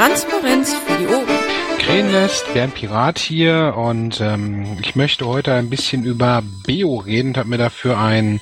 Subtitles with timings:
[0.00, 1.26] Transparenz für die Ohren.
[1.78, 7.36] Krähennest, Bernd Pirat hier und ähm, ich möchte heute ein bisschen über Beo reden und
[7.36, 8.40] habe mir dafür einen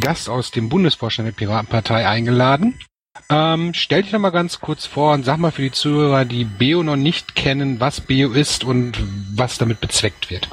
[0.00, 2.80] Gast aus dem Bundesvorstand der Piratenpartei eingeladen.
[3.28, 6.46] Ähm, stell dich doch mal ganz kurz vor und sag mal für die Zuhörer, die
[6.46, 8.96] Beo noch nicht kennen, was Beo ist und
[9.36, 10.48] was damit bezweckt wird.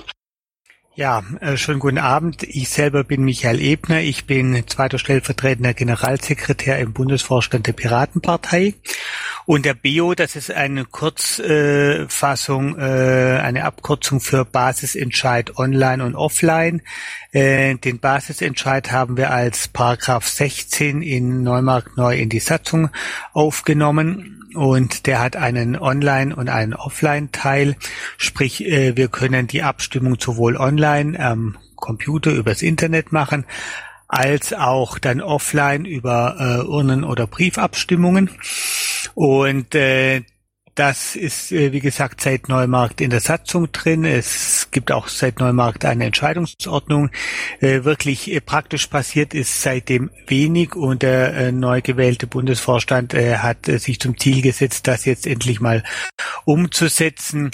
[1.01, 2.43] Ja, äh, schönen guten Abend.
[2.43, 4.01] Ich selber bin Michael Ebner.
[4.01, 8.75] Ich bin zweiter stellvertretender Generalsekretär im Bundesvorstand der Piratenpartei.
[9.47, 16.83] Und der BEO, das ist eine Kurzfassung, äh, eine Abkürzung für Basisentscheid online und offline.
[17.31, 22.91] Äh, den Basisentscheid haben wir als Paragraph 16 in Neumarkt neu in die Satzung
[23.33, 27.75] aufgenommen und der hat einen Online- und einen Offline-Teil.
[28.17, 33.45] Sprich, äh, wir können die Abstimmung sowohl online am Computer übers Internet machen,
[34.07, 38.29] als auch dann offline über äh, Urnen- oder Briefabstimmungen.
[39.13, 40.23] Und äh,
[40.75, 44.05] das ist, äh, wie gesagt, seit Neumarkt in der Satzung drin.
[44.05, 47.09] Es gibt auch seit Neumarkt eine Entscheidungsordnung.
[47.59, 53.99] Äh, wirklich äh, praktisch passiert ist seitdem wenig und der neu gewählte Bundesvorstand hat sich
[53.99, 55.83] zum Ziel gesetzt, das jetzt endlich mal
[56.45, 57.51] umzusetzen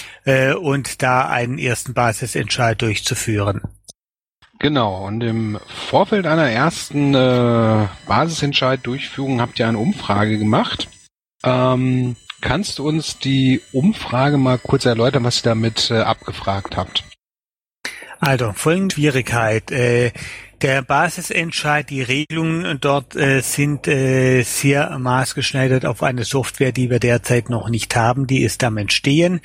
[0.60, 3.62] und da einen ersten Basisentscheid durchzuführen.
[4.58, 10.88] Genau, und im Vorfeld einer ersten Basisentscheid-Durchführung habt ihr eine Umfrage gemacht.
[11.44, 17.04] Ähm, Kannst du uns die Umfrage mal kurz erläutern, was ihr damit äh, abgefragt habt?
[18.20, 19.70] Also, folgende Schwierigkeit.
[19.70, 20.12] Äh,
[20.60, 26.98] der Basisentscheid, die Regelungen dort äh, sind äh, sehr maßgeschneidert auf eine Software, die wir
[26.98, 28.26] derzeit noch nicht haben.
[28.26, 29.40] Die ist am Entstehen.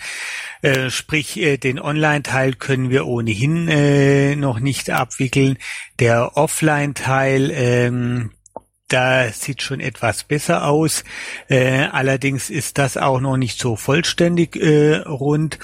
[0.63, 5.57] Äh, sprich, äh, den Online-Teil können wir ohnehin äh, noch nicht abwickeln.
[5.99, 8.31] Der Offline-Teil, ähm,
[8.93, 11.03] da sieht schon etwas besser aus.
[11.49, 15.57] Äh, allerdings ist das auch noch nicht so vollständig äh, rund.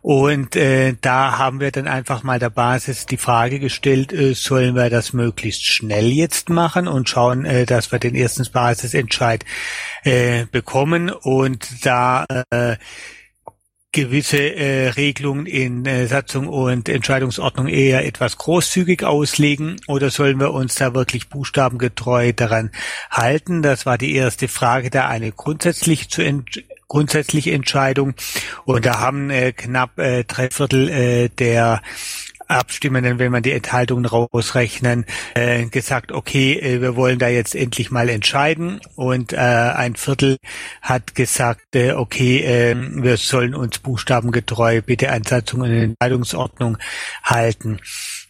[0.00, 4.74] Und äh, da haben wir dann einfach mal der Basis die Frage gestellt, äh, sollen
[4.74, 9.44] wir das möglichst schnell jetzt machen und schauen, äh, dass wir den ersten Basisentscheid
[10.02, 11.10] äh, bekommen.
[11.10, 12.76] Und da äh,
[13.92, 20.54] gewisse äh, Regelungen in äh, Satzung und Entscheidungsordnung eher etwas großzügig auslegen oder sollen wir
[20.54, 22.70] uns da wirklich buchstabengetreu daran
[23.10, 23.60] halten?
[23.60, 28.12] Das war die erste Frage, da eine grundsätzlich zu ent grundsätzliche Entscheidung
[28.66, 31.80] und da haben äh, knapp äh, drei Viertel äh, der
[32.52, 35.04] Abstimmenden, wenn man die Enthaltungen rausrechnen,
[35.34, 38.80] äh, gesagt, okay, äh, wir wollen da jetzt endlich mal entscheiden.
[38.94, 40.38] Und äh, ein Viertel
[40.80, 46.78] hat gesagt, äh, okay, äh, wir sollen uns buchstabengetreu bitte an Satzung und Entscheidungsordnung
[47.24, 47.80] halten.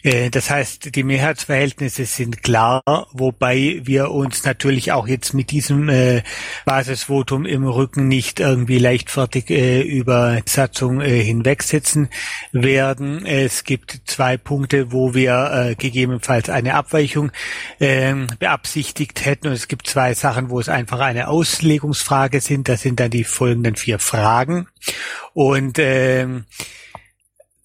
[0.03, 2.83] Äh, das heißt, die Mehrheitsverhältnisse sind klar,
[3.13, 6.23] wobei wir uns natürlich auch jetzt mit diesem äh,
[6.65, 12.09] Basisvotum im Rücken nicht irgendwie leichtfertig äh, über Satzung äh, hinwegsetzen
[12.53, 13.25] werden.
[13.27, 17.31] Es gibt zwei Punkte, wo wir äh, gegebenenfalls eine Abweichung
[17.79, 19.49] äh, beabsichtigt hätten.
[19.49, 22.69] Und es gibt zwei Sachen, wo es einfach eine Auslegungsfrage sind.
[22.69, 24.69] Das sind dann die folgenden vier Fragen.
[25.35, 26.27] Und äh,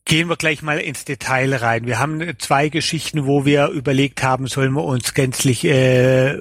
[0.08, 1.86] Gehen wir gleich mal ins Detail rein.
[1.86, 6.38] Wir haben zwei Geschichten, wo wir überlegt haben, sollen wir uns gänzlich äh,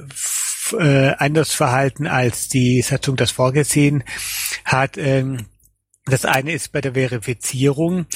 [0.73, 4.05] äh, anders verhalten, als die Satzung das vorgesehen
[4.65, 4.97] hat.
[4.99, 5.47] Ähm,
[6.05, 8.07] das eine ist bei der Verifizierung.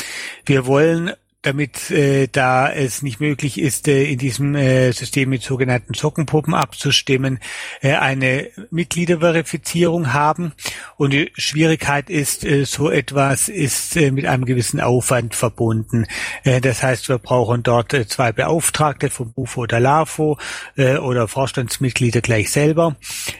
[0.46, 5.42] Wir wollen damit äh, da es nicht möglich ist, äh, in diesem äh, System mit
[5.42, 7.38] sogenannten Sockenpuppen abzustimmen,
[7.80, 10.52] äh, eine Mitgliederverifizierung haben.
[10.98, 16.06] Und die Schwierigkeit ist, äh, so etwas ist äh, mit einem gewissen Aufwand verbunden.
[16.44, 20.36] Äh, das heißt, wir brauchen dort äh, zwei Beauftragte vom BUFO oder LAFO
[20.76, 22.96] äh, oder Vorstandsmitglieder gleich selber.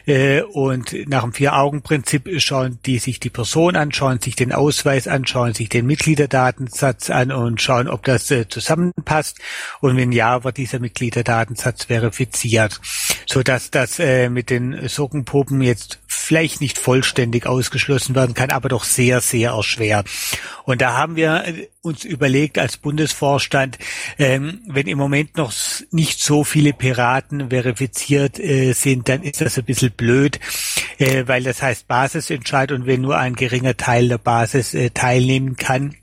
[0.07, 5.07] Äh, und nach dem Vier-Augen-Prinzip schauen die sich die Person an, schauen sich den Ausweis
[5.07, 9.39] an, schauen sich den Mitgliederdatensatz an und schauen, ob das äh, zusammenpasst
[9.79, 12.79] und wenn ja, wird dieser Mitgliederdatensatz verifiziert,
[13.25, 18.69] so dass das äh, mit den Sockenpuppen jetzt vielleicht nicht vollständig ausgeschlossen werden kann, aber
[18.69, 20.07] doch sehr, sehr erschwert.
[20.63, 23.79] Und da haben wir äh, uns überlegt als Bundesvorstand,
[24.19, 25.51] ähm, wenn im Moment noch
[25.91, 30.39] nicht so viele Piraten verifiziert äh, sind, dann ist das ein bisschen blöd,
[30.99, 35.55] äh, weil das heißt Basisentscheid und wenn nur ein geringer Teil der Basis äh, teilnehmen
[35.55, 35.95] kann,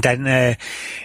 [0.00, 0.56] dann äh,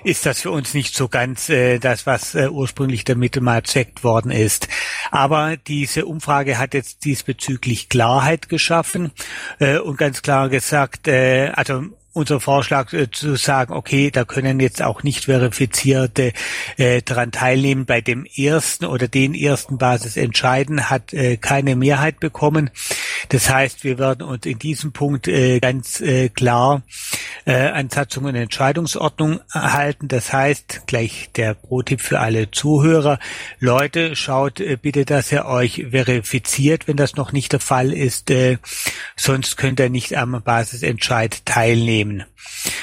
[0.03, 4.03] ist das für uns nicht so ganz äh, das, was äh, ursprünglich damit mal checkt
[4.03, 4.68] worden ist.
[5.12, 9.12] Aber diese Umfrage hat jetzt diesbezüglich Klarheit geschaffen
[9.59, 11.83] äh, und ganz klar gesagt, äh, also
[12.13, 16.33] unser Vorschlag äh, zu sagen, okay, da können jetzt auch nicht verifizierte
[16.77, 17.85] äh, daran teilnehmen.
[17.85, 22.71] Bei dem ersten oder den ersten Basis entscheiden hat äh, keine Mehrheit bekommen.
[23.29, 26.81] Das heißt, wir werden uns in diesem Punkt äh, ganz äh, klar
[27.45, 30.07] äh, an Satzung und Entscheidungsordnung halten.
[30.07, 33.19] Das heißt, gleich der Pro-Tipp für alle Zuhörer.
[33.59, 38.31] Leute, schaut äh, bitte, dass ihr euch verifiziert, wenn das noch nicht der Fall ist.
[38.31, 38.57] Äh,
[39.15, 41.99] sonst könnt ihr nicht am Basisentscheid teilnehmen.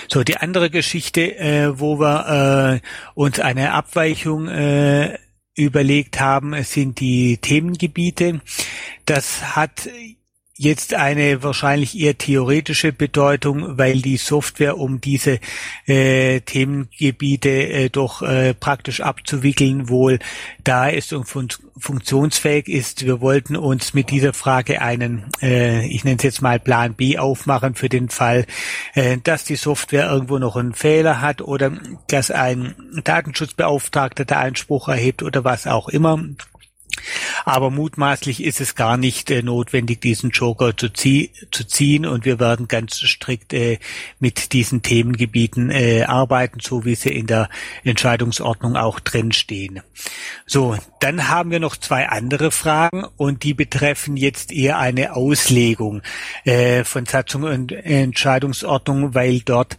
[0.09, 5.19] So, die andere Geschichte, äh, wo wir äh, uns eine Abweichung äh,
[5.55, 8.41] überlegt haben, sind die Themengebiete.
[9.05, 9.89] Das hat
[10.57, 15.39] jetzt eine wahrscheinlich eher theoretische Bedeutung, weil die Software, um diese
[15.87, 20.19] äh, Themengebiete äh, doch äh, praktisch abzuwickeln, wohl
[20.65, 21.49] da ist und fun
[21.79, 23.05] funktionsfähig ist.
[23.05, 27.19] Wir wollten uns mit dieser Frage einen, äh, ich nenne es jetzt mal Plan B
[27.19, 28.47] aufmachen für den Fall,
[28.95, 31.73] äh, dass die Software irgendwo noch einen Fehler hat oder
[32.09, 32.75] dass ein
[33.05, 36.19] Datenschutzbeauftragter da Einspruch erhebt oder was auch immer.
[37.45, 42.25] Aber mutmaßlich ist es gar nicht äh, notwendig, diesen Joker zu, zie zu, ziehen und
[42.25, 43.79] wir werden ganz strikt äh,
[44.19, 47.49] mit diesen Themengebieten äh, arbeiten, so wie sie in der
[47.85, 49.81] Entscheidungsordnung auch drinstehen.
[50.47, 56.03] So, dann haben wir noch zwei andere Fragen und die betreffen jetzt eher eine Auslegung
[56.45, 59.77] äh, von Satzung und Entscheidungsordnung, weil dort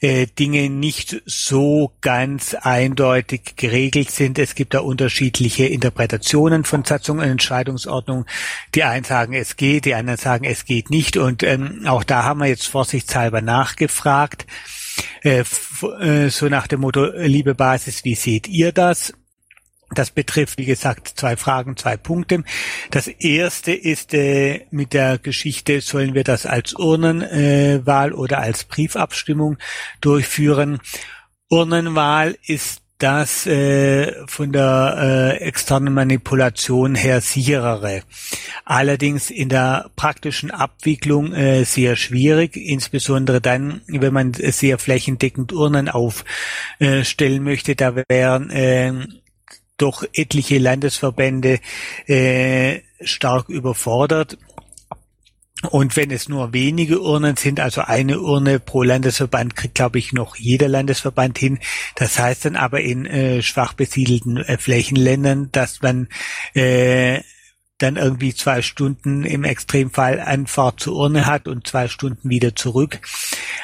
[0.00, 4.38] äh, Dinge nicht so ganz eindeutig geregelt sind.
[4.38, 8.26] Es gibt da unterschiedliche Interpretationen von Satzung und Entscheidungsordnung.
[8.74, 11.16] Die einen sagen, es geht, die anderen sagen, es geht nicht.
[11.16, 14.46] Und ähm, auch da haben wir jetzt vorsichtshalber nachgefragt.
[15.22, 15.44] Äh,
[16.00, 19.12] äh so nach dem Motto, liebe Basis, wie seht ihr das?
[19.92, 22.44] Das betrifft, wie gesagt, zwei Fragen, zwei Punkte.
[22.90, 28.64] Das erste ist äh, mit der Geschichte, sollen wir das als Urnenwahl äh, oder als
[28.64, 29.58] Briefabstimmung
[30.00, 30.78] durchführen?
[31.48, 38.02] Urnenwahl ist das äh, von der äh, externen Manipulation her sicherere.
[38.64, 45.88] Allerdings in der praktischen Abwicklung äh, sehr schwierig, insbesondere dann, wenn man sehr flächendeckend Urnen
[45.88, 47.74] aufstellen möchte.
[47.74, 48.92] Da wären äh,
[49.80, 51.58] doch etliche Landesverbände
[52.06, 54.36] äh, stark überfordert.
[55.68, 60.12] Und wenn es nur wenige Urnen sind, also eine Urne pro Landesverband, kriegt, glaube ich,
[60.12, 61.58] noch jeder Landesverband hin.
[61.96, 66.08] Das heißt dann aber in äh, schwach besiedelten äh, Flächenländern, dass man
[66.54, 67.20] äh,
[67.82, 73.00] dann irgendwie zwei Stunden im Extremfall Anfahrt zur Urne hat und zwei Stunden wieder zurück.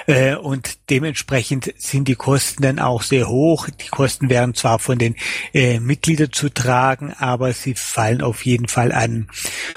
[0.07, 3.69] Äh, und dementsprechend sind die Kosten dann auch sehr hoch.
[3.69, 5.17] Die Kosten werden zwar von den
[5.53, 9.29] äh, Mitgliedern zu tragen, aber sie fallen auf jeden Fall an.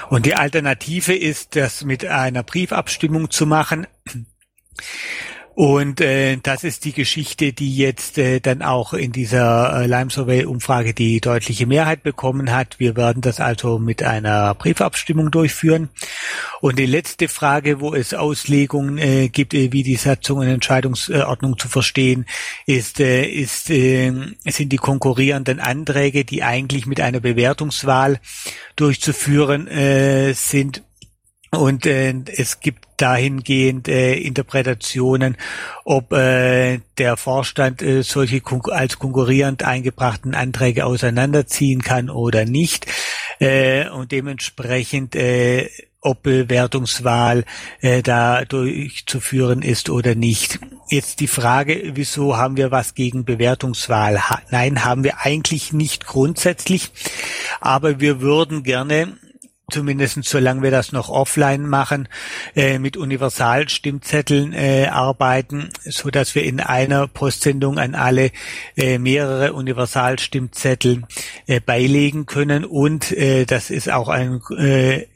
[0.08, 3.86] Und die Alternative ist, das mit einer Briefabstimmung zu machen.
[5.60, 10.10] Und äh, das ist die Geschichte, die jetzt äh, dann auch in dieser äh, Lime
[10.10, 12.80] Survey Umfrage die deutliche Mehrheit bekommen hat.
[12.80, 15.90] Wir werden das also mit einer Briefabstimmung durchführen.
[16.62, 21.58] Und die letzte Frage, wo es Auslegungen äh, gibt, äh, wie die Satzung und Entscheidungsordnung
[21.58, 22.24] zu verstehen,
[22.64, 24.14] ist, äh, ist äh,
[24.46, 28.18] sind die konkurrierenden Anträge, die eigentlich mit einer Bewertungswahl
[28.76, 30.84] durchzuführen äh, sind
[31.50, 35.36] und äh, es gibt dahingehend äh, Interpretationen,
[35.84, 42.86] ob äh, der Vorstand äh, solche kon als konkurrierend eingebrachten Anträge auseinanderziehen kann oder nicht.
[43.40, 45.68] Äh, und dementsprechend äh,
[46.02, 47.44] ob Bewertungswahl
[47.80, 50.58] äh, da durchzuführen ist oder nicht.
[50.88, 54.30] Jetzt die Frage, wieso haben wir was gegen Bewertungswahl?
[54.30, 56.90] Ha Nein, haben wir eigentlich nicht grundsätzlich,
[57.60, 59.18] aber wir würden gerne
[59.70, 62.08] zumindest solange wir das noch offline machen,
[62.54, 68.30] äh, mit Universalstimmzetteln äh, arbeiten, so dass wir in einer Postsendung an alle
[68.76, 71.02] äh, mehrere Universalstimmzettel
[71.46, 72.64] äh, beilegen können.
[72.64, 75.06] Und äh, das ist auch ein äh,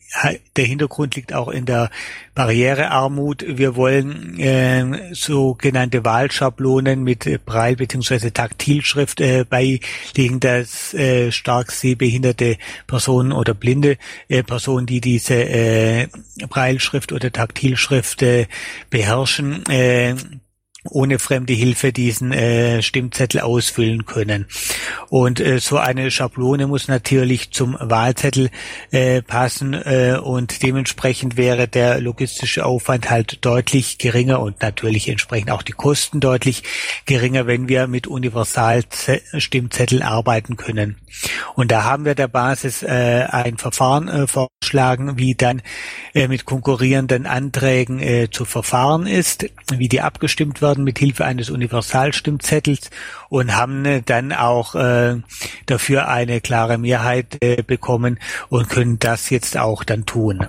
[0.56, 1.90] der Hintergrund liegt auch in der
[2.34, 3.44] Barrierearmut.
[3.46, 8.30] Wir wollen äh, sogenannte Wahlschablonen mit Braille bzw.
[8.30, 16.08] Taktilschrift äh, beilegen, dass äh, stark sehbehinderte Personen oder blinde äh, Personen, die diese äh,
[16.48, 18.46] Brailleschrift oder Taktilschrift äh,
[18.90, 20.14] beherrschen, äh,
[20.90, 24.46] ohne fremde Hilfe diesen äh, Stimmzettel ausfüllen können.
[25.08, 28.50] Und äh, so eine Schablone muss natürlich zum Wahlzettel
[28.90, 35.50] äh, passen äh, und dementsprechend wäre der logistische Aufwand halt deutlich geringer und natürlich entsprechend
[35.50, 36.62] auch die Kosten deutlich
[37.06, 40.96] geringer, wenn wir mit Universalstimmzetteln arbeiten können.
[41.54, 45.62] Und da haben wir der Basis äh, ein Verfahren äh, vorgeschlagen, wie dann
[46.12, 51.24] äh, mit konkurrierenden Anträgen äh, zu verfahren ist, wie die abgestimmt werden worden mit Hilfe
[51.24, 52.90] eines Universalstimmzettels
[53.28, 55.20] und haben äh, dann auch äh,
[55.66, 60.48] dafür eine klare Mehrheit äh, bekommen und können das jetzt auch dann tun.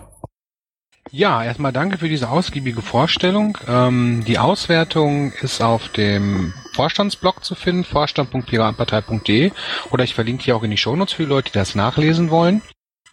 [1.12, 3.58] Ja, erstmal danke für diese ausgiebige Vorstellung.
[3.68, 9.52] Ähm, die Auswertung ist auf dem Vorstandsblog zu finden, vorstand.piratenpartei.de
[9.92, 12.64] oder ich verlinke hier auch in die Shownotes für die Leute, die das nachlesen wollen.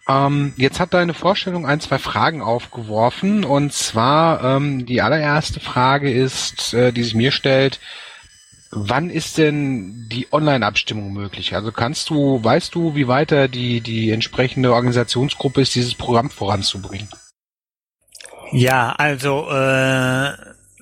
[0.07, 6.11] Ähm, jetzt hat deine Vorstellung ein, zwei Fragen aufgeworfen und zwar ähm, die allererste Frage
[6.11, 7.79] ist, äh, die sich mir stellt,
[8.71, 11.55] wann ist denn die Online-Abstimmung möglich?
[11.55, 17.09] Also kannst du, weißt du, wie weiter die, die entsprechende Organisationsgruppe ist, dieses Programm voranzubringen?
[18.51, 20.31] Ja, also äh,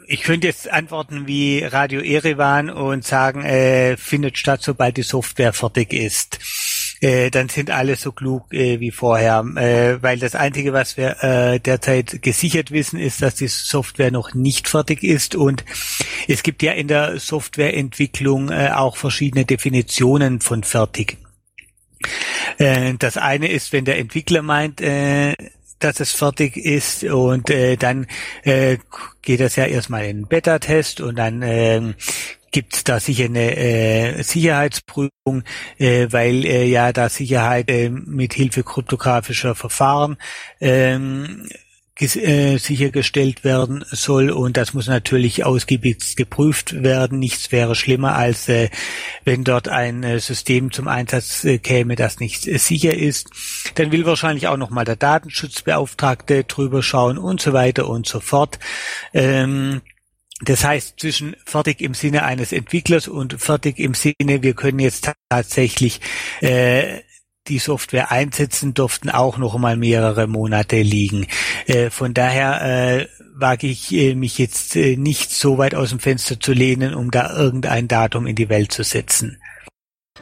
[0.08, 5.54] ich könnte jetzt antworten wie Radio Erevan und sagen, äh, findet statt, sobald die Software
[5.54, 6.40] fertig ist.
[7.02, 9.44] Äh, dann sind alle so klug äh, wie vorher.
[9.56, 14.36] Äh, weil das Einzige, was wir äh, derzeit gesichert wissen, ist, dass die Software noch
[14.36, 15.34] nicht fertig ist.
[15.36, 15.66] Und
[16.28, 21.18] es gibt ja in der Softwareentwicklung äh, auch verschiedene Definitionen von fertig.
[22.60, 25.36] Äh, das eine ist, wenn der Entwickler meint, äh,
[25.80, 28.06] dass es fertig ist und äh, dann
[28.44, 28.78] äh,
[29.24, 31.94] geht das ja erstmal in Beta-Test und dann äh,
[32.52, 35.44] gibt es da sicher eine äh, Sicherheitsprüfung,
[35.78, 40.18] äh, weil äh, ja da Sicherheit äh, mit Hilfe kryptografischer Verfahren
[40.60, 41.48] ähm,
[42.02, 47.20] äh, sichergestellt werden soll und das muss natürlich ausgiebig geprüft werden.
[47.20, 48.70] Nichts wäre schlimmer, als äh,
[49.24, 53.30] wenn dort ein äh, System zum Einsatz äh, käme, das nicht äh, sicher ist.
[53.76, 58.58] Dann will wahrscheinlich auch nochmal der Datenschutzbeauftragte drüber schauen und so weiter und so fort.
[59.14, 59.82] Ähm,
[60.42, 65.12] das heißt, zwischen fertig im Sinne eines Entwicklers und fertig im Sinne, wir können jetzt
[65.30, 66.02] tatsächlich
[66.42, 67.02] äh,
[67.48, 71.28] die Software einsetzen, durften auch noch mal mehrere Monate liegen.
[71.66, 76.00] Äh, von daher äh, wage ich äh, mich jetzt äh, nicht so weit aus dem
[76.00, 79.42] Fenster zu lehnen, um da irgendein Datum in die Welt zu setzen.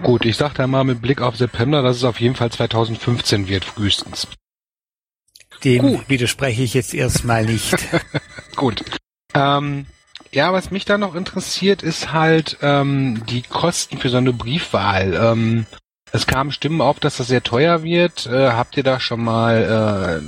[0.01, 3.47] Gut, ich sage da mal mit Blick auf September, dass es auf jeden Fall 2015
[3.47, 4.27] wird, frühestens.
[5.63, 6.09] Dem Gut.
[6.09, 7.75] widerspreche ich jetzt erstmal nicht.
[8.55, 8.83] Gut.
[9.33, 9.85] Ähm,
[10.31, 15.13] ja, was mich da noch interessiert, ist halt ähm, die Kosten für so eine Briefwahl.
[15.13, 15.65] Ähm,
[16.12, 18.25] es kamen Stimmen auf, dass das sehr teuer wird.
[18.25, 20.21] Äh, habt ihr da schon mal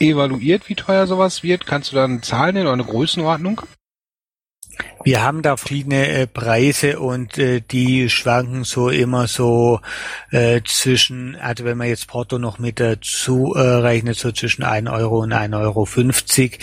[0.00, 1.66] äh, evaluiert, wie teuer sowas wird?
[1.66, 3.62] Kannst du da eine Zahl nennen oder eine Größenordnung?
[5.04, 9.80] Wir haben da verschiedene äh, Preise und äh, die schwanken so immer so
[10.30, 14.88] äh, zwischen, also wenn man jetzt Porto noch mit dazu äh, rechnet, so zwischen 1
[14.88, 15.84] Euro und 1,50 Euro.
[15.84, 16.58] 50.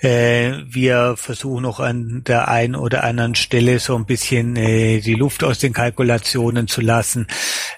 [0.00, 5.14] Äh, wir versuchen noch an der einen oder anderen Stelle so ein bisschen äh, die
[5.14, 7.26] Luft aus den Kalkulationen zu lassen,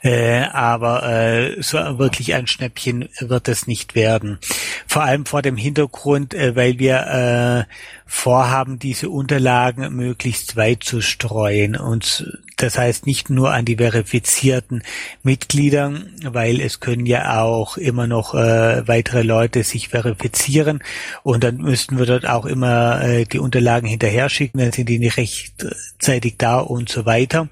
[0.03, 4.39] äh, aber äh, so wirklich ein Schnäppchen wird es nicht werden.
[4.87, 7.75] Vor allem vor dem Hintergrund, äh, weil wir äh,
[8.07, 11.77] vorhaben, diese Unterlagen möglichst weit zu streuen.
[11.77, 14.83] Und das heißt nicht nur an die verifizierten
[15.23, 20.83] Mitglieder, weil es können ja auch immer noch äh, weitere Leute sich verifizieren
[21.23, 24.99] und dann müssten wir dort auch immer äh, die Unterlagen hinterher schicken, dann sind die
[24.99, 27.49] nicht rechtzeitig da und so weiter.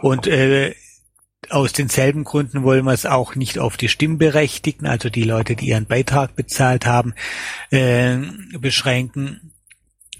[0.00, 0.74] Und äh,
[1.50, 5.66] aus denselben Gründen wollen wir es auch nicht auf die Stimmberechtigten, also die Leute, die
[5.66, 7.14] ihren Beitrag bezahlt haben,
[7.70, 8.16] äh,
[8.58, 9.52] beschränken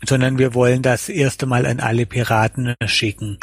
[0.08, 3.38] sondern wir wollen das erste Mal an alle Piraten schicken.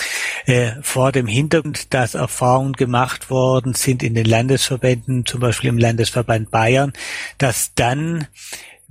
[0.46, 5.77] Äh, vor dem Hintergrund, dass Erfahrungen gemacht worden sind in den Landesverbänden, zum Beispiel im
[5.77, 6.93] Landesverband Bayern,
[7.38, 8.27] dass dann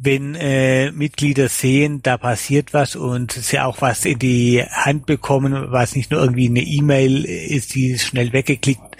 [0.04, 5.70] wenn äh, Mitglieder sehen, da passiert was und sie auch was in die Hand bekommen,
[5.70, 8.91] was nicht nur irgendwie eine E-Mail ist, die schnell weggeklickt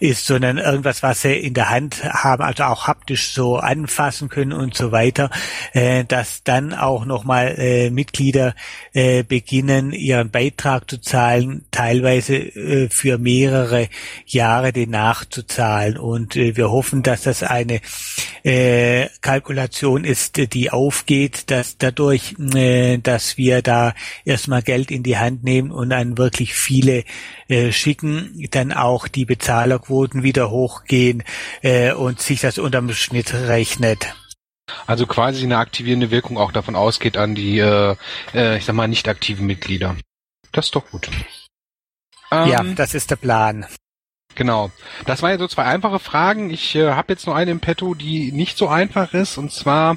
[0.00, 4.52] ist, sondern irgendwas, was sie in der Hand haben, also auch haptisch so anfassen können
[4.52, 5.30] und so weiter,
[5.72, 8.54] äh, dass dann auch nochmal äh, Mitglieder
[8.92, 13.88] äh, beginnen, ihren Beitrag zu zahlen, teilweise äh, für mehrere
[14.26, 15.98] Jahre den nachzuzahlen.
[15.98, 17.80] Und äh, wir hoffen, dass das eine
[18.42, 23.94] äh, Kalkulation ist, die aufgeht, dass dadurch, äh, dass wir da
[24.24, 27.04] erstmal Geld in die Hand nehmen und dann wirklich viele
[27.48, 31.22] äh, schicken, dann auch die Bezahlerquoten wieder hochgehen
[31.62, 34.12] äh, und sich das unterm Schnitt rechnet.
[34.88, 37.94] Also quasi eine aktivierende Wirkung auch davon ausgeht an die, äh,
[38.34, 39.94] äh, ich sag mal, nicht aktiven Mitglieder.
[40.50, 41.08] Das ist doch gut.
[42.32, 43.66] Ähm, ja, das ist der Plan.
[44.34, 44.72] Genau.
[45.06, 46.50] Das waren ja so zwei einfache Fragen.
[46.50, 49.38] Ich äh, habe jetzt noch eine im Petto, die nicht so einfach ist.
[49.38, 49.96] Und zwar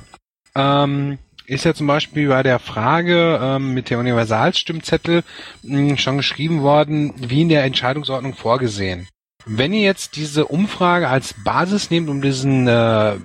[0.53, 5.23] ähm, ist ja zum Beispiel bei der Frage ähm, mit der Universalstimmzettel
[5.63, 9.07] mh, hm, schon geschrieben worden, wie in der Entscheidungsordnung vorgesehen.
[9.45, 13.17] Wenn ihr jetzt diese Umfrage als Basis nehmt, um diesen äh,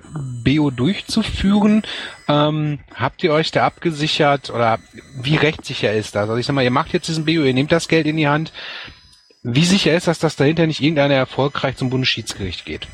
[0.43, 1.83] BO durchzuführen,
[2.27, 4.79] ähm, habt ihr euch da abgesichert oder
[5.21, 6.23] wie rechtssicher ist das?
[6.23, 8.27] Also ich sag mal, ihr macht jetzt diesen BO, ihr nehmt das Geld in die
[8.27, 8.51] Hand.
[9.43, 12.87] Wie sicher ist das, dass dahinter nicht irgendeiner erfolgreich zum Bundesschiedsgericht geht?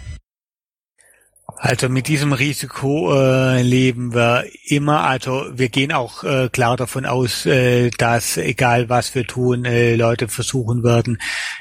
[1.58, 5.05] Also mit diesem Risiko äh, leben wir immer.
[5.05, 9.96] Also wir gehen auch äh, klar davon aus, äh, dass egal was wir tun, äh,
[9.96, 11.17] Leute versuchen werden,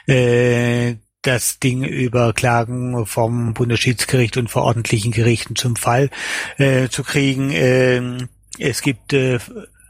[0.07, 6.11] äh, das Ding über Klagen vom Bundesschiedsgericht und vor ordentlichen Gerichten zum Fall
[6.59, 7.51] äh, zu kriegen.
[7.53, 8.29] Ähm,
[8.59, 9.39] es gibt äh,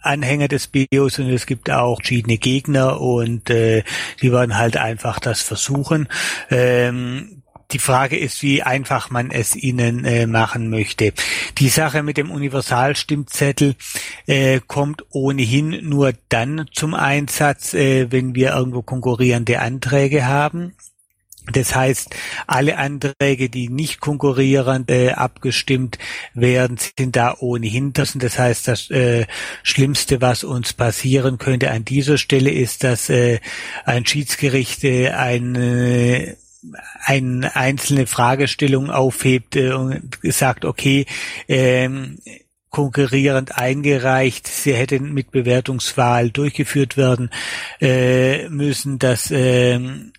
[0.00, 3.82] Anhänger des BIOS und es gibt auch verschiedene Gegner und äh,
[4.22, 6.08] die werden halt einfach das versuchen.
[6.50, 11.12] Ähm, die Frage ist, wie einfach man es ihnen äh, machen möchte.
[11.58, 13.74] Die Sache mit dem Universalstimmzettel
[14.26, 20.74] äh, kommt ohnehin nur dann zum Einsatz, äh, wenn wir irgendwo konkurrierende Anträge haben.
[21.52, 22.14] Das heißt,
[22.46, 25.98] alle Anträge, die nicht konkurrierend äh, abgestimmt
[26.32, 28.18] werden, sind da ohnehin draußen.
[28.20, 29.26] Das heißt, das äh,
[29.62, 33.40] Schlimmste, was uns passieren könnte an dieser Stelle, ist, dass äh,
[33.84, 36.36] ein Schiedsgericht äh, ein äh,
[37.04, 41.04] eine einzelne Fragestellung aufhebt äh, und sagt, okay,
[41.46, 42.18] ähm,
[42.70, 47.30] konkurrierend eingereicht, sie hätten mit Bewertungswahl durchgeführt werden
[47.80, 50.12] äh, müssen, dass ähm,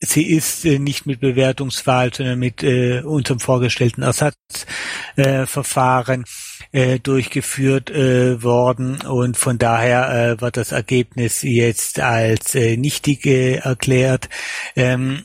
[0.00, 6.24] sie ist äh, nicht mit Bewertungswahl, sondern mit äh, unserem vorgestellten Ersatzverfahren
[6.72, 12.76] äh, äh, durchgeführt äh, worden und von daher äh, wird das Ergebnis jetzt als äh,
[12.76, 14.28] nichtig äh, erklärt.
[14.76, 15.24] Ähm,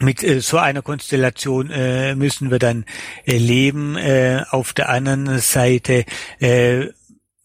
[0.00, 2.86] mit äh, so einer Konstellation äh, müssen wir dann
[3.26, 3.96] äh, leben.
[3.96, 6.06] Äh, auf der anderen Seite
[6.40, 6.86] äh,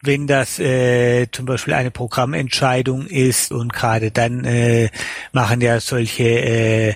[0.06, 4.90] wenn das äh, zum Beispiel eine Programmentscheidung ist und gerade dann äh,
[5.32, 6.94] machen ja solche äh,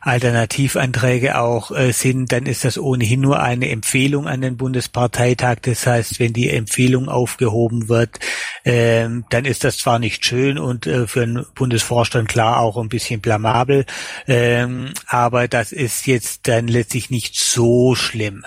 [0.00, 5.56] Alternativanträge auch äh, Sinn, dann ist das ohnehin nur eine Empfehlung an den Bundesparteitag.
[5.62, 8.18] Das heißt, wenn die Empfehlung aufgehoben wird,
[8.64, 12.88] äh, dann ist das zwar nicht schön und äh, für den Bundesvorstand klar auch ein
[12.88, 13.84] bisschen blamabel,
[14.26, 14.66] äh,
[15.06, 18.44] aber das ist jetzt dann letztlich nicht so schlimm.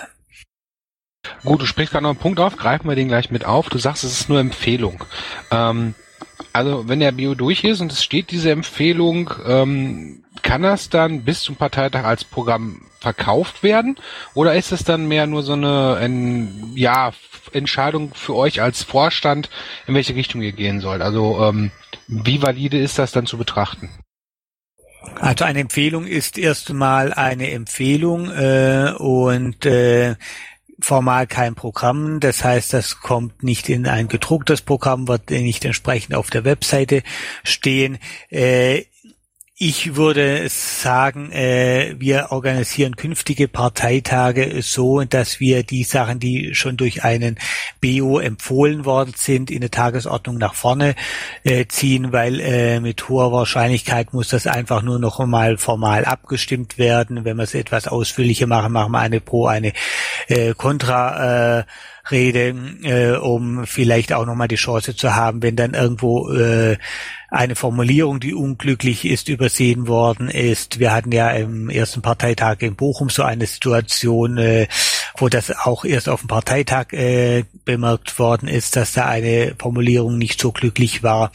[1.44, 3.68] Gut, du sprichst gerade noch einen Punkt auf, greifen wir den gleich mit auf.
[3.68, 5.04] Du sagst, es ist nur Empfehlung.
[5.50, 5.94] Ähm,
[6.52, 11.22] also wenn der Bio durch ist und es steht diese Empfehlung, ähm, kann das dann
[11.22, 13.96] bis zum Parteitag als Programm verkauft werden?
[14.34, 17.12] Oder ist es dann mehr nur so eine ein, ja,
[17.52, 19.50] Entscheidung für euch als Vorstand,
[19.86, 21.02] in welche Richtung ihr gehen sollt?
[21.02, 21.70] Also ähm,
[22.06, 23.90] wie valide ist das dann zu betrachten?
[25.16, 30.16] Also eine Empfehlung ist erstmal eine Empfehlung äh, und äh,
[30.84, 32.20] formal kein Programm.
[32.20, 37.02] Das heißt, das kommt nicht in ein gedrucktes Programm, wird nicht entsprechend auf der Webseite
[37.44, 37.98] stehen.
[38.30, 38.84] Äh,
[39.64, 46.76] ich würde sagen, äh, wir organisieren künftige Parteitage so, dass wir die Sachen, die schon
[46.76, 47.38] durch einen
[47.80, 50.96] BO empfohlen worden sind, in der Tagesordnung nach vorne
[51.44, 56.76] äh, ziehen, weil äh, mit hoher Wahrscheinlichkeit muss das einfach nur noch einmal formal abgestimmt
[56.76, 57.24] werden.
[57.24, 59.74] Wenn wir es etwas ausführlicher machen, machen wir eine Pro, eine
[60.26, 61.60] äh, Contra.
[61.60, 61.64] Äh,
[62.10, 66.76] Rede, äh, um vielleicht auch nochmal die Chance zu haben, wenn dann irgendwo äh,
[67.32, 70.78] eine Formulierung, die unglücklich ist, übersehen worden ist.
[70.78, 74.66] Wir hatten ja im ersten Parteitag in Bochum so eine Situation, äh,
[75.16, 80.18] wo das auch erst auf dem Parteitag äh, bemerkt worden ist, dass da eine Formulierung
[80.18, 81.32] nicht so glücklich war,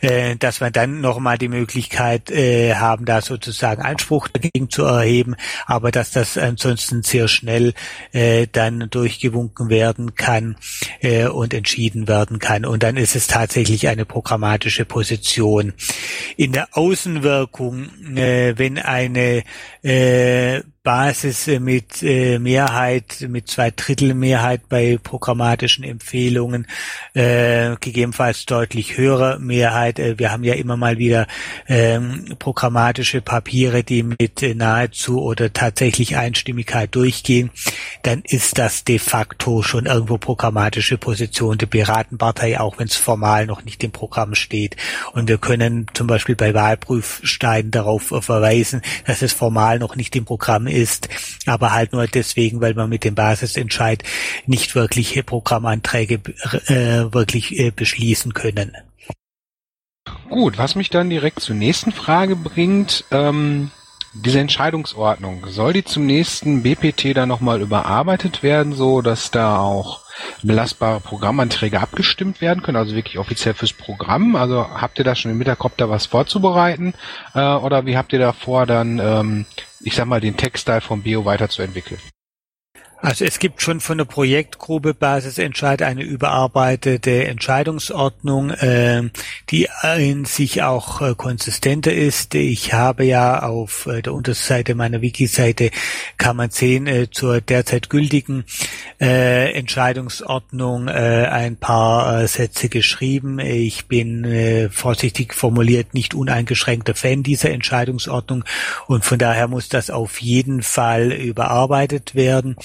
[0.00, 5.36] äh, dass wir dann nochmal die Möglichkeit äh, haben, da sozusagen Einspruch dagegen zu erheben,
[5.66, 7.74] aber dass das ansonsten sehr schnell
[8.12, 10.56] äh, dann durchgewunken werden kann
[11.00, 12.64] äh, und entschieden werden kann.
[12.64, 15.72] Und dann ist es tatsächlich eine programmatische Position.
[16.36, 19.44] In der Außenwirkung, äh, wenn eine
[19.82, 26.68] äh, Basis mit äh, Mehrheit, mit zwei Drittel Mehrheit bei programmatischen Empfehlungen,
[27.12, 29.85] äh, gegebenenfalls deutlich höhere Mehrheit.
[29.92, 31.26] Äh, wir haben ja immer mal wieder
[31.68, 37.50] ähm, programmatische Papiere, die mit äh, nahezu oder tatsächlich Einstimmigkeit durchgehen.
[38.02, 43.46] Dann ist das de facto schon irgendwo programmatische Position der Piratenpartei, auch wenn es formal
[43.46, 44.76] noch nicht im Programm steht.
[45.12, 50.24] Und wir können zum Beispiel bei Wahlprüfsteinen darauf verweisen, dass es formal noch nicht im
[50.24, 51.08] Programm ist,
[51.46, 54.02] aber halt nur deswegen, weil man mit dem Basisentscheid
[54.46, 56.20] nicht wirklich Programmanträge
[56.66, 58.72] äh, wirklich äh, beschließen können.
[60.28, 63.70] Gut, was mich dann direkt zur nächsten Frage bringt, ähm,
[64.12, 70.00] diese Entscheidungsordnung, soll die zum nächsten BPT dann nochmal überarbeitet werden, so dass da auch
[70.42, 74.36] belastbare Programmanträge abgestimmt werden können, also wirklich offiziell fürs Programm?
[74.36, 76.94] Also habt ihr da schon im Hinterkopf da was vorzubereiten?
[77.34, 79.46] Äh, oder wie habt ihr da vor, dann ähm,
[79.80, 82.00] ich sag mal, den Textstyle vom Bio weiterzuentwickeln?
[82.98, 89.10] Also es gibt schon von der Projektgruppe Basisentscheid eine überarbeitete Entscheidungsordnung, äh,
[89.50, 92.34] die in sich auch äh, konsistenter ist.
[92.34, 95.70] Ich habe ja auf äh, der Unterseite meiner Wiki-Seite
[96.16, 98.44] kann man sehen äh, zur derzeit gültigen
[98.98, 103.38] äh, Entscheidungsordnung äh, ein paar Sätze geschrieben.
[103.38, 108.44] Ich bin vorsichtig formuliert nicht uneingeschränkter Fan dieser Entscheidungsordnung
[108.86, 112.56] und von daher muss das auf jeden Fall überarbeitet werden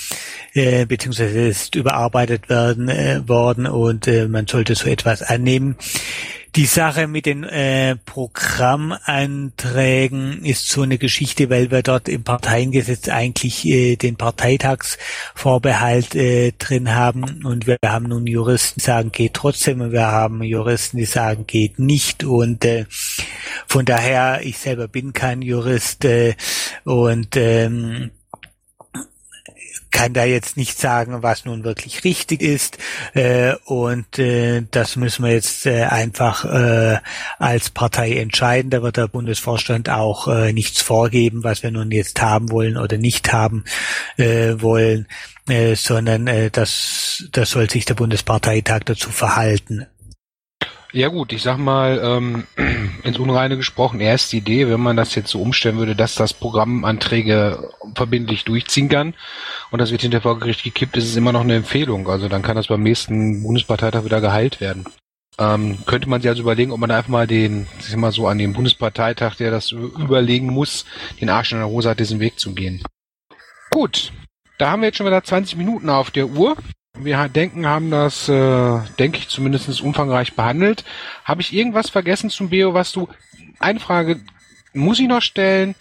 [0.53, 5.75] äh, beziehungsweise ist überarbeitet werden äh, worden und äh, man sollte so etwas annehmen.
[6.57, 13.07] Die Sache mit den äh, Programmanträgen ist so eine Geschichte, weil wir dort im Parteiengesetz
[13.07, 19.35] eigentlich äh, den Parteitagsvorbehalt äh, drin haben und wir haben nun Juristen, die sagen, geht
[19.35, 22.83] trotzdem und wir haben Juristen, die sagen, geht nicht und äh,
[23.65, 26.35] von daher, ich selber bin kein Jurist äh,
[26.83, 28.11] und ähm,
[29.91, 32.77] kann da jetzt nicht sagen, was nun wirklich richtig ist.
[33.13, 36.99] Äh, und äh, das müssen wir jetzt äh, einfach äh,
[37.37, 38.71] als Partei entscheiden.
[38.71, 42.97] Da wird der Bundesvorstand auch äh, nichts vorgeben, was wir nun jetzt haben wollen oder
[42.97, 43.65] nicht haben
[44.17, 45.07] äh, wollen,
[45.47, 49.85] äh, sondern äh, das, das soll sich der Bundesparteitag dazu verhalten.
[50.93, 52.47] Ja gut, ich sag mal, ähm,
[53.03, 57.69] ins Unreine gesprochen, erste Idee, wenn man das jetzt so umstellen würde, dass das Programmanträge
[57.95, 59.13] verbindlich durchziehen kann
[59.71, 62.09] und das wird hinter vor Gericht gekippt, ist es immer noch eine Empfehlung.
[62.09, 64.85] Also dann kann das beim nächsten Bundesparteitag wieder geheilt werden.
[65.39, 68.27] Ähm, könnte man sich also überlegen, ob man einfach mal den, ich sag mal so,
[68.27, 70.85] an den Bundesparteitag, der das überlegen muss,
[71.21, 72.83] den Arsch in der Hose hat, diesen Weg zu gehen.
[73.69, 74.11] Gut,
[74.57, 76.57] da haben wir jetzt schon wieder 20 Minuten auf der Uhr.
[77.03, 80.83] Wir denken, haben das, äh, denke ich, zumindest umfangreich behandelt.
[81.25, 83.07] Habe ich irgendwas vergessen zum Bio, was du...
[83.59, 84.19] Eine Frage
[84.73, 85.75] muss ich noch stellen.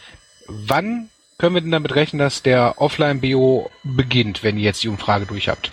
[0.47, 5.27] Wann können wir denn damit rechnen, dass der Offline-BO beginnt, wenn ihr jetzt die Umfrage
[5.27, 5.73] durch habt?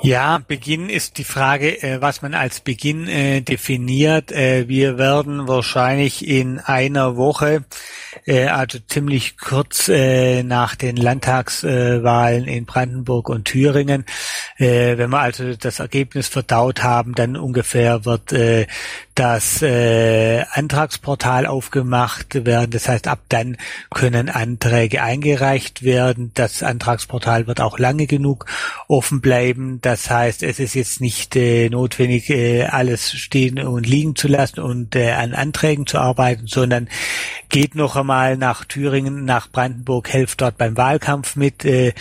[0.00, 4.30] Ja, Beginn ist die Frage, äh, was man als Beginn äh, definiert.
[4.30, 7.64] Äh, wir werden wahrscheinlich in einer Woche,
[8.28, 14.04] äh, also ziemlich kurz äh, nach den Landtagswahlen in Brandenburg und Thüringen,
[14.58, 18.32] äh, wenn wir also das Ergebnis verdaut haben, dann ungefähr wird
[19.18, 22.70] das Antragsportal aufgemacht werden.
[22.70, 23.56] Das heißt, ab dann
[23.90, 26.30] können Anträge eingereicht werden.
[26.34, 28.46] Das Antragsportal wird auch lange genug
[28.86, 34.16] offen bleiben das heißt, es ist jetzt nicht äh, notwendig, äh, alles stehen und liegen
[34.16, 36.88] zu lassen und äh, an Anträgen zu arbeiten, sondern
[37.48, 41.92] geht noch einmal nach Thüringen, nach Brandenburg, helft dort beim Wahlkampf mit, äh,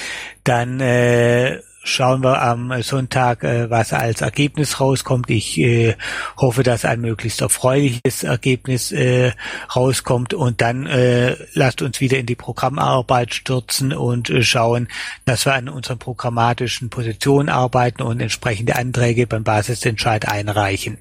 [0.43, 5.29] dann äh, schauen wir am Sonntag, äh, was als Ergebnis rauskommt.
[5.29, 5.95] Ich äh,
[6.37, 9.31] hoffe, dass ein möglichst erfreuliches Ergebnis äh,
[9.75, 14.87] rauskommt und dann äh, lasst uns wieder in die Programmarbeit stürzen und äh, schauen,
[15.25, 20.97] dass wir an unseren programmatischen Positionen arbeiten und entsprechende Anträge beim Basisentscheid einreichen.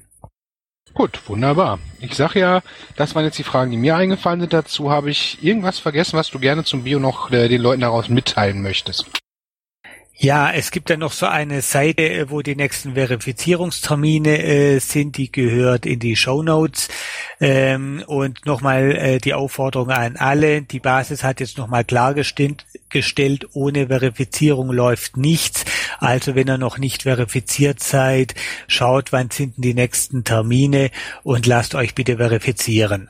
[0.93, 1.77] Gut, wunderbar.
[1.99, 2.63] Ich sag ja,
[2.95, 4.53] das waren jetzt die Fragen, die mir eingefallen sind.
[4.53, 8.09] Dazu habe ich irgendwas vergessen, was du gerne zum Bio noch äh, den Leuten daraus
[8.09, 9.05] mitteilen möchtest.
[10.19, 15.15] Ja, es gibt ja noch so eine Seite, äh, wo die nächsten Verifizierungstermine äh, sind,
[15.17, 16.87] die gehört in die Show Notes.
[17.39, 20.63] Ähm, und nochmal äh, die Aufforderung an alle.
[20.63, 25.65] Die Basis hat jetzt nochmal klargestellt, gestellt, ohne Verifizierung läuft nichts.
[25.99, 28.33] Also wenn ihr noch nicht verifiziert seid,
[28.67, 30.89] schaut, wann sind die nächsten Termine
[31.21, 33.09] und lasst euch bitte verifizieren.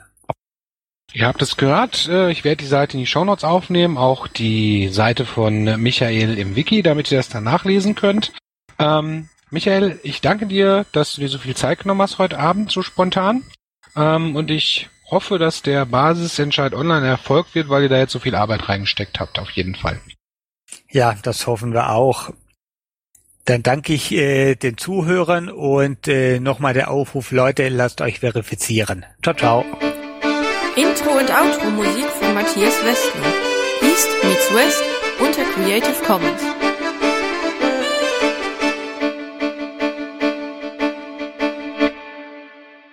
[1.12, 4.88] Ihr habt es gehört, äh, ich werde die Seite in die Shownotes aufnehmen, auch die
[4.88, 8.32] Seite von Michael im Wiki, damit ihr das dann nachlesen könnt.
[8.78, 12.70] Ähm, Michael, ich danke dir, dass du dir so viel Zeit genommen hast heute Abend,
[12.70, 13.42] so spontan.
[13.96, 18.18] Ähm, und ich hoffe, dass der Basisentscheid online Erfolg wird, weil ihr da jetzt so
[18.18, 20.00] viel Arbeit reingesteckt habt, auf jeden Fall.
[20.90, 22.30] Ja, das hoffen wir auch.
[23.46, 29.06] Dann danke ich äh, den Zuhörern und äh, nochmal der Aufruf, Leute, lasst euch verifizieren.
[29.22, 29.64] Ciao, ciao.
[30.78, 33.26] Intro und Outro Musik von Matthias Westner.
[33.82, 34.84] East meets West
[35.18, 36.57] unter Creative Commons.